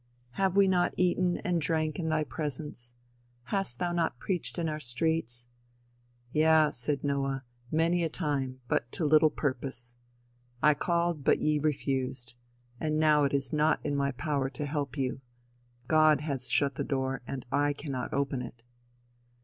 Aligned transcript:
"'Have 0.31 0.57
we 0.57 0.67
not 0.67 0.95
eaten 0.97 1.37
and 1.45 1.61
drank 1.61 1.99
in 1.99 2.09
thy 2.09 2.23
presence? 2.23 2.95
Hast 3.53 3.77
thou 3.77 3.91
not 3.91 4.17
preached 4.17 4.57
in 4.57 4.67
our 4.67 4.79
streets? 4.79 5.47
'Yea,' 6.31 6.71
said 6.73 7.03
Noah, 7.03 7.43
'many 7.71 8.03
a 8.03 8.09
time, 8.09 8.61
but 8.67 8.91
to 8.93 9.05
little 9.05 9.29
purpose. 9.29 9.97
I 10.59 10.73
called 10.73 11.23
but 11.23 11.37
ye 11.39 11.59
refused; 11.59 12.33
and 12.79 12.99
now 12.99 13.25
it 13.25 13.31
is 13.35 13.53
not 13.53 13.79
in 13.85 13.95
my 13.95 14.11
power 14.11 14.49
to 14.49 14.65
help 14.65 14.97
you. 14.97 15.21
God 15.87 16.21
has 16.21 16.49
shut 16.49 16.73
the 16.73 16.83
door 16.83 17.21
and 17.27 17.45
I 17.51 17.71
cannot 17.73 18.11
open 18.11 18.41
it.' 18.41 18.63